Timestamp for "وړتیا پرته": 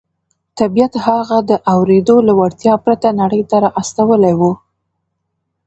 2.39-3.07